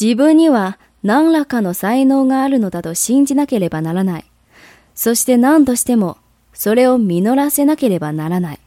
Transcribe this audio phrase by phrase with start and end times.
[0.00, 4.24] 自分には何らかの才能があるのだと信じなければならない。
[4.94, 6.18] そして何としても
[6.52, 8.58] それを実らせなければならない。